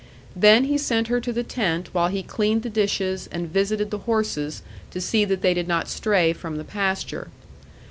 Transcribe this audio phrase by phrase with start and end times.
[0.35, 3.99] Then he sent her to the tent while he cleaned the dishes and visited the
[3.99, 7.27] horses to see that they did not stray from the pasture.